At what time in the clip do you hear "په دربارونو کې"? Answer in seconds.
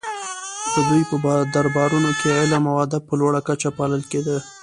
1.11-2.37